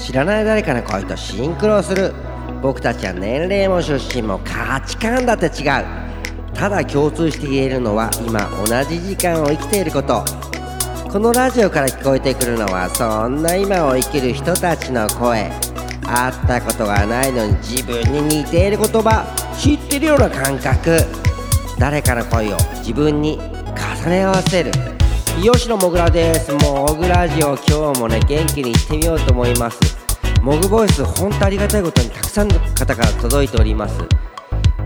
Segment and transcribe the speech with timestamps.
[0.00, 2.12] 知らない誰かの声とシンクロする。
[2.62, 5.84] 僕たちは年齢も出身も価値観だって違う。
[6.54, 10.24] ただ共通して言えるのは今同じ時間を生きていること。
[11.10, 15.50] このラジオから聞こえてくるのはそんな今を生きる人たちの声。
[16.06, 19.24] 会ったことがないのに自分に似ている言葉。
[19.58, 20.98] 知ってるような感覚。
[21.78, 23.38] 誰かの声を自分に
[24.04, 24.72] 重ね合わせる。
[25.42, 26.52] 吉野もぐらです。
[26.52, 27.56] もぐラジオ。
[27.56, 29.89] 今日もね元気に行ってみようと思います。
[30.42, 34.00] モグボイス本当ありがたいことにたくさんの方から届いております。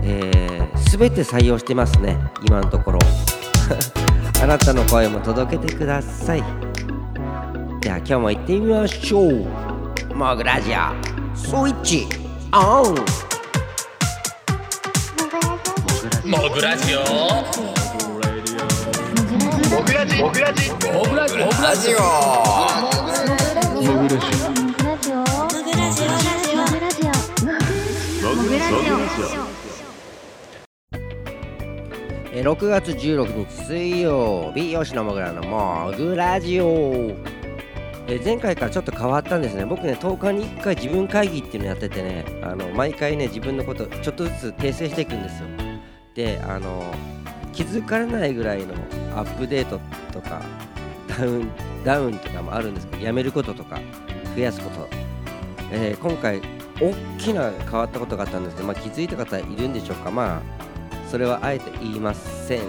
[0.03, 2.99] えー、全て採用してますね今のところ。
[4.43, 6.43] あなたの声も届けてください。
[7.79, 9.47] では今日も行ってみましょう。
[10.13, 10.75] モグラジオ
[11.35, 12.05] スイッチ
[12.51, 12.95] オン。
[16.25, 16.99] モグラジオ。
[19.73, 20.17] モグラジ。
[20.21, 20.71] モグラジモ
[21.09, 21.39] グラジ。
[21.39, 21.95] モグラジ
[24.51, 24.54] オ
[28.47, 37.15] えー6月16日水曜日吉野もぐらのモグラジオ。
[38.07, 39.65] え前回からちょっと変わったんですね。
[39.65, 45.47] 僕ね10日に1回自分会議っていうのやっててねあの毎回ね自分のことちょっとずつ訂正していくんですよ。
[46.13, 46.83] であの
[47.51, 48.75] 気づかれないぐらいの
[49.15, 49.79] アップデート
[50.13, 50.43] とか
[51.07, 51.49] ダウン
[51.83, 53.79] ダウンとかもあるんですけどやめることとか
[54.35, 54.87] 増やすこと、
[55.71, 56.39] えー今回
[56.79, 60.11] 大きな変わったことがあったんですけど、まあ、気づいた方いるんでしょうか。
[60.11, 60.41] まあ
[61.09, 62.61] それはあえて言いません。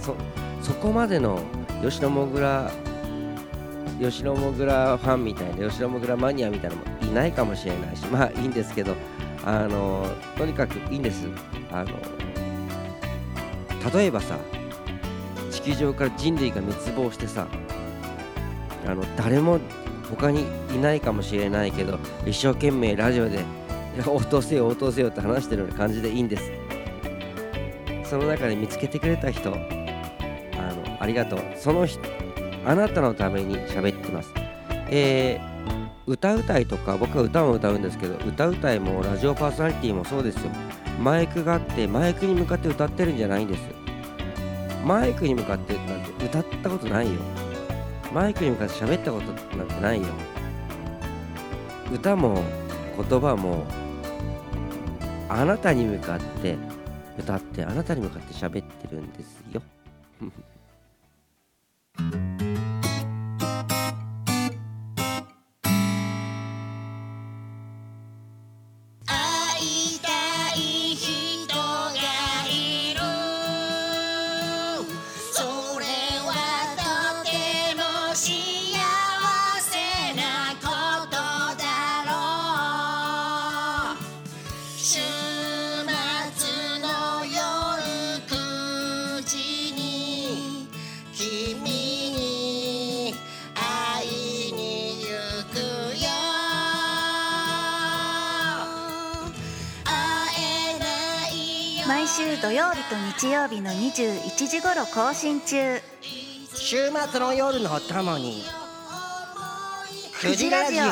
[0.00, 0.14] そ
[0.62, 1.40] そこまでの
[1.82, 2.70] 吉野もぐら
[4.00, 8.94] 吉野もぐらファンみたいな吉野もぐらマニアみたいなのもいないかもしれないしまあいいんですけど
[9.44, 10.06] あの
[10.38, 11.26] とにかくいいんです。
[11.70, 11.90] あの
[13.92, 14.38] 例えばさ
[15.50, 17.46] 地球上から人類が滅亡してさ
[18.86, 19.58] あの誰も
[20.16, 26.50] 他にいないかもしれないけど一生懸命ラジオでいや応答せよ応答せよって話してるような感じでいいんです。
[28.04, 31.40] その中で見つけてくれた人あのありがとう。
[31.56, 32.00] その人
[32.64, 34.32] あなたのために喋ってます。
[34.90, 35.52] えー
[36.04, 40.50] 歌うたいとか僕は歌も歌うんですけど歌うたいもラジオパーソナリティもそうですよ。
[41.00, 43.62] マイクがあってマイクに向かって歌ってるんじゃないんです。
[44.84, 47.20] マイクに向かってなんて歌ったことないよ。
[48.12, 50.08] マイクに向かって喋ったことなんてないよ。
[51.92, 52.42] 歌も
[52.96, 53.64] 言葉も
[55.28, 56.56] あなたに向かって
[57.18, 59.62] 歌ってあなたに向かって喋ってるんですよ。
[102.14, 105.80] 週土曜日と日曜日の21時頃更新中。
[106.54, 108.42] 週末の夜のともに
[110.20, 110.82] くじラジオ。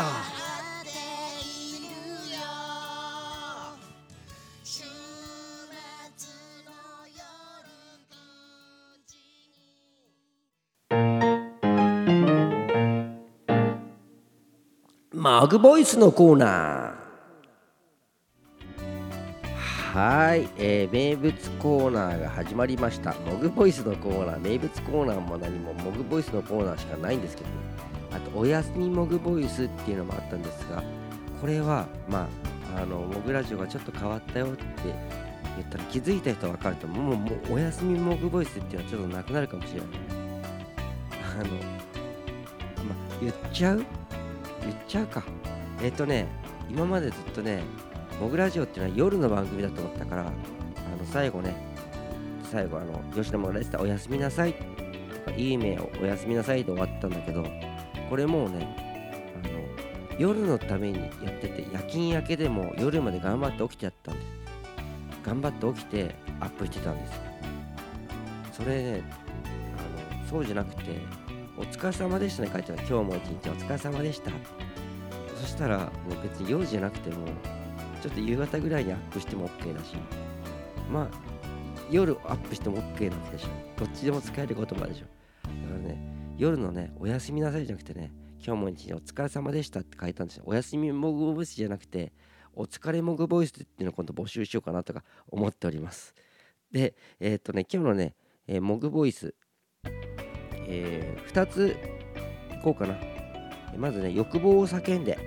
[4.64, 4.88] 週末
[6.64, 6.72] の
[7.14, 7.20] 夜
[7.92, 9.18] 9時
[15.14, 16.89] マグボイスのコーナー
[19.92, 23.12] はい、えー名物コーナーが始まりました。
[23.26, 24.38] モグボイスのコーナー。
[24.38, 27.54] 名物コーナーも何もモグボイスのコーナーしかないんですけどね。
[28.12, 30.84] あとおやすみモグボイスっていうのもあったんですが
[31.40, 32.28] これはま
[32.76, 34.62] ああのモグラジオがちょっと変わったよって
[35.56, 37.02] 言ったら気づいた人は分かると思う。
[37.02, 39.88] もうもうおやすみモグボイスっていうのはちょっとなくなるかもしれない。
[41.34, 41.44] あの、
[42.84, 43.84] ま、言っちゃう？
[44.62, 45.24] 言っちゃうか。
[45.82, 46.28] えっ、とね
[46.70, 47.64] 今までずっとね
[48.20, 50.32] モグラジオっていうのは夜の番組だと思ったからあの
[51.10, 51.56] 最後ね
[52.50, 54.52] 最後あの吉野もらってたおやすみなさい。
[54.54, 57.46] とかいい目をおやすみなさいで終わったんだけど
[58.10, 58.76] これもうね
[59.42, 64.26] あの夜のためにやってて夜勤明けでも夜まで頑張って起きてやったんです
[65.24, 67.20] 頑張って起きてアップしてたんです。
[68.52, 69.02] それね
[70.12, 70.82] あのそうじゃなくて
[71.56, 72.82] お疲れ様でしたね書いてある。
[72.86, 74.30] 今日も一日お疲れ様でした。
[75.40, 77.26] そしたらもう別に夜じゃなくても
[78.00, 79.94] ちょっと夕方ぐらいにアップしても OK だし
[80.90, 81.08] まあ
[81.90, 83.48] 夜アップしても OK なわけでしょ。
[83.78, 85.06] どっちでも使える言葉でしょ。
[85.44, 88.12] だからね夜のねおやすみなさいじゃなくてね
[88.44, 90.44] 今日も一日お疲れ様でしたって書いたんですよ。
[90.46, 92.12] お休みモグボイスじゃなくて
[92.54, 96.14] お疲れモグボイスっていうのを今度募集しようかなとか思っております。
[96.70, 98.14] でえっ、とね今日のね、
[98.46, 99.34] えーモグボイス、
[100.66, 101.76] え2つ
[102.58, 102.96] いこうかな。
[103.76, 105.18] まずね欲望を叫んで、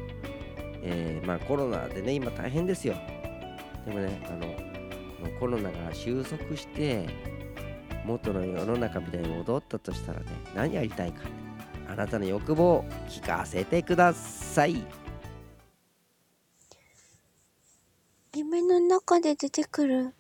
[0.83, 2.95] えーまあコロナでね今大変ですよ。
[3.85, 4.47] でもねあの
[5.19, 7.07] このコロナが収束して
[8.05, 11.21] 元の世の中みたいに戻ったとしたらね何やりたいか。
[11.87, 14.83] あなたの欲望を聞かせてください。
[18.35, 20.13] 夢の中で出てくる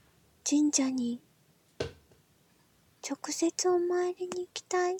[0.47, 1.19] 神社に
[3.09, 4.97] 直接お参りに行きたい。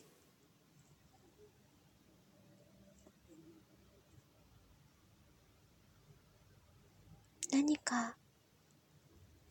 [7.54, 8.16] 何か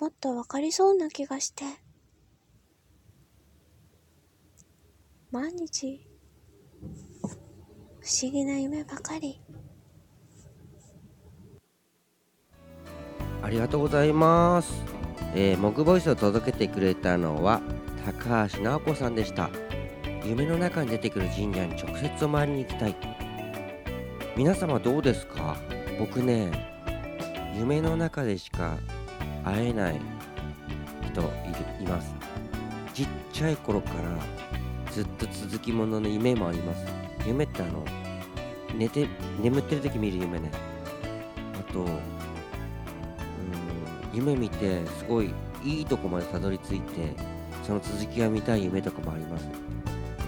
[0.00, 1.64] もっとわかりそうな気がして。
[5.30, 6.04] 毎日
[8.00, 9.40] 不思議な夢ばかり。
[13.40, 14.72] ありがとうございます、
[15.34, 17.60] えー、モグボイスを届けてくれたのは
[18.04, 19.48] 高橋直子さんでした。
[20.24, 22.96] 夢の中に出てくる神社に直接お参りに行きたい。
[24.36, 25.56] 皆様どうですか？
[26.00, 26.71] 僕ね
[27.54, 28.78] 夢の中でしか
[29.44, 30.00] 会えない
[31.06, 31.20] 人
[31.80, 32.14] います。
[32.94, 36.86] ちっちゃい頃からずっと続きものの夢もあります。
[37.26, 37.84] 夢ってあの
[38.74, 39.06] 寝て
[39.40, 40.50] 眠ってる時見る夢ね。
[41.54, 41.90] あとうん
[44.12, 45.32] 夢見てすごい
[45.62, 47.14] いいとこまでたどり着いて
[47.62, 49.48] その続きが見たい夢とかもあります。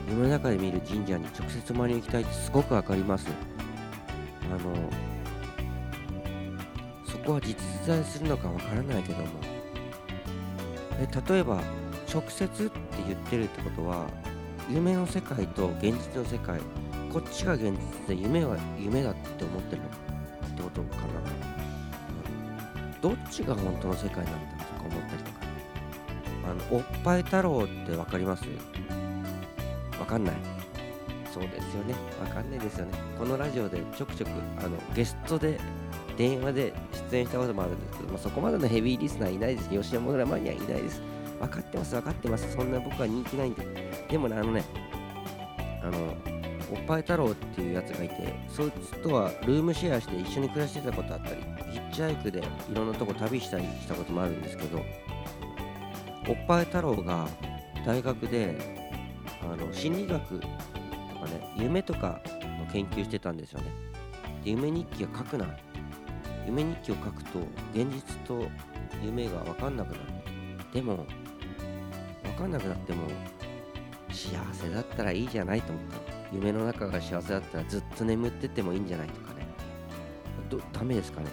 [0.09, 3.27] 夢の中で見る神社に直接お参りに行きたいってすごくわかります。
[4.51, 4.73] あの
[7.25, 7.57] こは実
[7.87, 9.27] 在するのかわからないけども。
[10.99, 11.61] え例えば
[12.13, 12.79] 直接って
[13.09, 14.07] 言ってるってことは
[14.71, 16.61] 夢の世界と現実の世界
[17.13, 17.73] こっちが現
[18.09, 19.89] 実で夢は夢だって思ってるの？
[19.89, 19.91] っ
[20.57, 21.07] てことかな。
[21.07, 25.39] うんどっちが本当の世界なんだとか思ったりとか。
[26.47, 28.45] あのおっぱい太郎って分かります？
[29.99, 30.35] わかんない。
[31.33, 31.95] そうですよね。
[32.21, 32.93] わかんないですよね。
[33.19, 35.59] このラジオでちょくちょくあのゲストで
[36.17, 36.73] 電話で
[37.11, 39.69] 出演したこともあるんですけど、まあ、そこまでのヘビーリスナーいないです。
[39.71, 41.03] 吉山村前にはいないです。
[41.39, 42.53] 分かってます分かってます。
[42.53, 43.67] そんな僕は人気ないんで。
[44.09, 44.65] でもねあのね
[45.83, 45.99] あの
[46.73, 54.79] おっぱい太郎っていうやつがいてそいつとはルームシェアして一緒に暮らしてたことあったりヒッチハイクでいろんなとこ旅したりしたこともあるんですけど
[56.29, 57.29] おっぱい太郎が
[57.85, 58.57] 大学で
[59.43, 62.21] あの心理学とかね夢とか
[62.59, 63.67] の研究してたんですよね。
[64.43, 65.47] で夢日記を書くな
[66.47, 67.39] 夢日記を書くと
[67.73, 68.47] 現実と
[69.03, 70.01] 夢が分かんなくなる
[70.73, 71.07] でも
[72.23, 73.07] 分かんなくなっても
[74.11, 76.15] 幸せだったらいいじゃないと思った。
[76.33, 79.47] 夢の中が幸せだったらずっと眠っててもいいんじゃないとかね。
[80.51, 81.27] どダメですかね。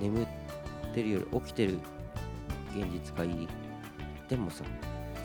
[0.00, 0.26] 眠っ
[0.94, 1.78] てるより起きてる
[2.76, 3.48] 現実がいい。
[4.28, 4.64] でもさ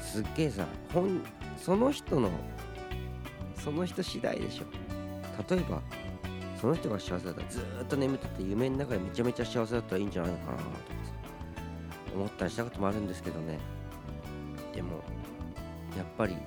[0.02, 1.22] すっげえさ本
[1.58, 2.30] その人の
[3.58, 4.66] その人次第でしょ。
[5.50, 5.82] 例えば
[6.64, 10.70] その人が幸せだったらずっと眠ってて夢の中でめちゃめちゃ幸せだったらいいんじゃないのかなとか
[12.16, 13.60] 思ったりしたこともあるんですけどね。
[14.74, 14.92] でも
[15.98, 16.38] やっぱり、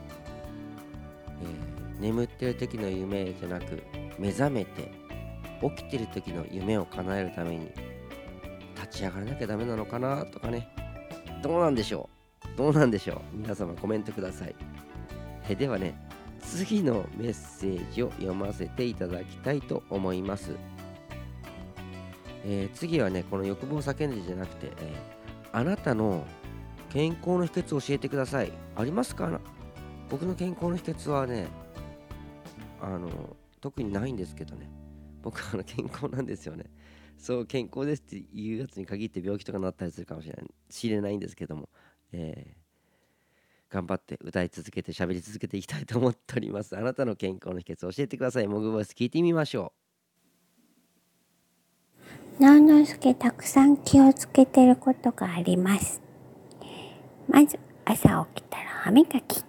[1.43, 3.83] えー眠ってる時の夢じゃなく
[4.19, 4.91] 目覚めて
[5.76, 7.71] 起きてる時の夢を叶えるために
[8.75, 10.67] 立ち上がらなきゃダメなのかなとかね。
[11.43, 12.09] どうなんでしょ
[12.55, 12.57] う？
[12.57, 13.37] どうなんでしょう？
[13.37, 14.55] 皆様コメントください。
[15.49, 16.06] えではね
[16.47, 20.53] 次のメッセージを読ませていただきたいと思います、
[22.45, 25.17] えー次はねこの欲望を叫んでじゃなくて、えー
[25.57, 26.26] あなたの
[26.91, 28.53] 健康の秘訣を教えてください。
[28.75, 29.41] ありますか
[30.11, 31.49] 僕の健康の秘訣はね
[32.79, 33.09] あの
[33.62, 34.69] 特にないんですけどね。
[35.23, 36.67] 僕はあの健康なんですよね。
[37.17, 41.71] そう健康ですっていうやつに限って病気とかなったりするかもしれない知れないんですけども、
[42.12, 42.56] え
[43.71, 49.73] 頑張って歌い続けて喋り続けていきたいと思っておりますあなたの健康の秘訣を教えてくださいモグボイス聞いてみましょ
[52.39, 56.03] なおのすけたくさん気をつけてることがあります。
[57.27, 59.43] まず朝起きたら歯磨き。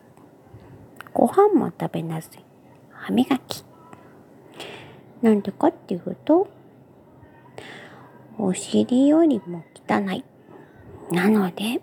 [1.13, 2.31] ご飯も食べなずい。
[2.89, 3.65] 歯磨き。
[5.21, 6.47] なんでかっていうと、
[8.37, 10.23] お尻よりも汚い。
[11.11, 11.81] なので、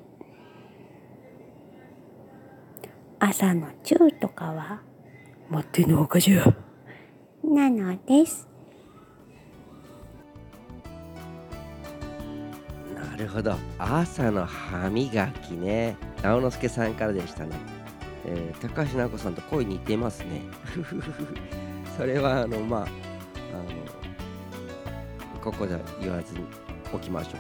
[3.27, 4.83] 朝のチューとかは、
[5.49, 6.45] もってのほかじゃ。
[7.43, 8.47] なのです。
[12.91, 13.55] うなるほど。
[13.79, 15.97] 朝の歯磨きね。
[16.23, 17.57] 直之助さんからでしたね、
[18.27, 20.43] えー高橋直子さんと声似てますね。
[21.97, 22.89] それはあのまああの
[25.41, 26.41] ここでは言わずに
[26.93, 27.35] おきましょう。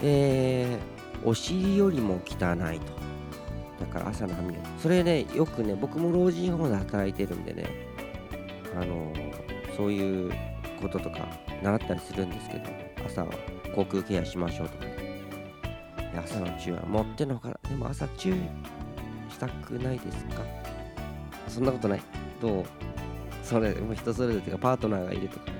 [0.00, 2.96] えー、お尻よりも汚いと
[3.80, 4.58] だから朝の歯磨き。
[4.80, 7.64] それねよくね僕も老人ホームで働いてるんでね
[8.74, 9.12] あの
[9.76, 10.32] そういう
[10.80, 11.28] こととか
[11.62, 12.64] 習ったりするんですけど
[13.06, 13.32] 朝は
[13.74, 14.96] 口腔ケアしましょうとかね。
[16.18, 17.58] 朝のチューは持ってんのかな。
[17.68, 18.36] でも朝チュー
[19.30, 20.42] したくないですか？
[21.46, 22.00] そんなことない。
[22.40, 22.64] どう？
[23.42, 25.52] それも人それぞれというかパートナーがいるとかね。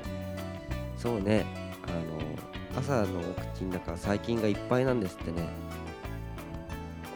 [0.96, 1.44] そうね。
[1.87, 3.23] あの朝のお
[3.54, 5.46] 口の中は細菌がいっぱいなんですってね。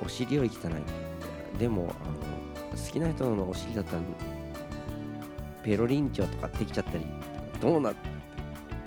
[0.04, 4.02] お尻より汚いでもあの好きな人のお尻だったら
[5.62, 7.04] ペロリンチョとかできちゃったり
[7.60, 7.92] どうな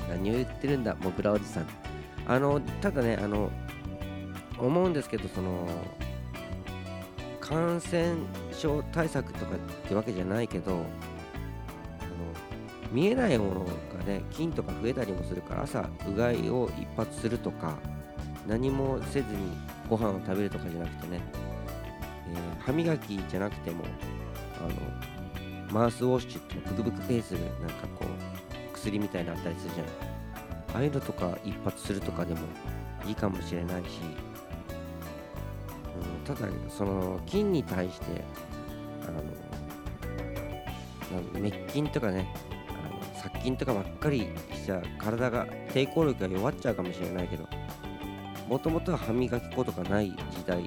[0.10, 1.68] 何を言ってるんだモグラおじさん
[2.28, 3.52] あのただねあの
[4.58, 5.68] 思うんですけどその
[7.40, 8.16] 感染
[8.52, 10.82] 症対策とかってわけじゃないけどあの
[12.92, 13.66] 見えないもの
[13.98, 16.16] がね菌とか増えたりもするから朝う。
[16.16, 17.76] がいを一発するとか
[18.48, 19.58] 何もせずに
[19.94, 21.22] ご飯を食べるとかじゃなくてね、
[22.30, 23.84] えー歯磨きじゃなくても
[24.58, 24.70] あの
[25.70, 29.94] マウスウォッシュっていうブクブクペースなんかこう薬みたいなのあったりするじゃない
[30.76, 32.40] ああいうのとか一発するとかでも
[33.06, 34.00] いいかもしれないし、
[36.26, 38.24] うん、ただその菌に対して
[39.06, 39.12] あ
[41.12, 42.34] の滅菌とかね
[42.70, 47.63] あの殺菌とかばっかりしちゃ体が抵抗力が弱っちゃうかもしれないけど。
[48.48, 50.64] もともとは歯磨き粉とかない時代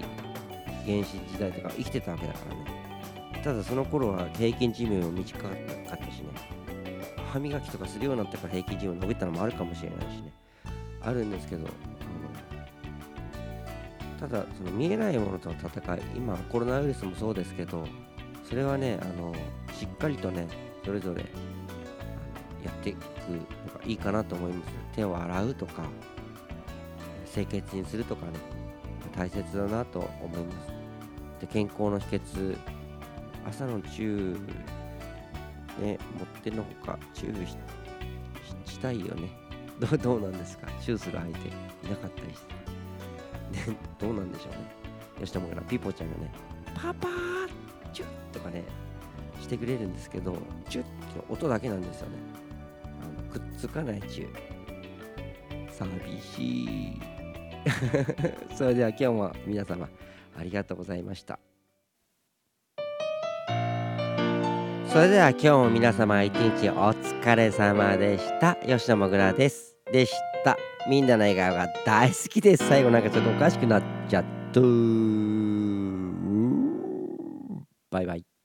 [0.84, 3.42] 原始時代とか生きてたわけだからね。
[3.42, 5.52] ただその頃は平均寿命も短かっ
[5.86, 6.28] たしね。
[7.32, 10.32] 歯磨きとかするようになってから平均寿命伸びたのもあるかもしれないしね。
[11.02, 11.70] あるんですけどあ
[14.24, 17.86] のただその見えないものとの戦い今コロナウイルスもそうですけど
[18.42, 19.34] それはねあの
[19.72, 20.48] しっかりとね
[20.84, 21.22] それぞれ
[22.64, 24.72] やっていくのがいいかなと思います。
[24.94, 25.82] 手を洗うとか
[27.36, 28.32] 清潔にするとかね
[29.14, 30.72] 大切だなと思います。
[31.40, 32.56] で健康の秘訣
[33.46, 37.50] 朝のチューね持ってのほかチューし
[38.66, 39.28] ししたいよね。
[39.78, 40.66] どうどうなんですか？
[40.80, 43.70] チューする相手いなかったりして。
[43.70, 44.58] ねどうなんでしょうね。
[45.20, 46.32] 吉田もがピーポちゃんがね
[46.74, 47.50] パパー
[47.92, 48.64] チュッとかね
[49.40, 50.36] してくれるんですけど
[50.70, 52.16] チュッって音だけなんですよね。
[53.02, 54.56] あのくっつかないチュー。
[55.70, 57.00] 寂しい
[58.54, 59.88] それでは今日も皆様
[60.38, 61.38] ありがとうございました。
[64.88, 68.56] それでは今日も皆様一日お疲れ様でした。
[68.66, 69.76] 吉野もぐらです。
[69.92, 70.56] でした。
[70.88, 72.66] みんなの笑顔が大好きです。
[72.68, 74.60] 最後なんかちょっとおかしくなっちゃった
[77.90, 78.35] バイバイ。